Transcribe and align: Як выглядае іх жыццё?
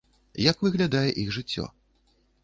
Як 0.43 0.63
выглядае 0.65 1.09
іх 1.23 1.29
жыццё? 1.37 1.67